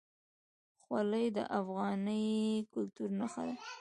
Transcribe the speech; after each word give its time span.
خولۍ 0.83 1.25
د 1.37 1.39
افغاني 1.59 2.25
کلتور 2.73 3.09
نښه 3.19 3.43
ده. 3.47 3.55